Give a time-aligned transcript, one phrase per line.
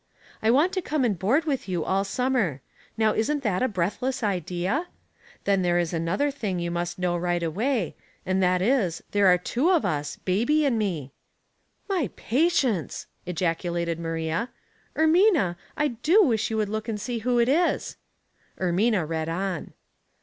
[0.41, 2.61] I want to come and board with you all summer.
[2.97, 4.87] Now isn't that a br(^athless idea?
[5.43, 9.03] Then there is another thing you must know right away, and that Ways and Means.
[9.11, 11.11] 187 is, there are two of us, bjiby and me!('
[11.87, 14.49] My patience!' ejaculated Maiia.
[14.75, 17.97] * Ermina, I do wish you would look and see who it is.'
[18.59, 19.73] Er mina read on.)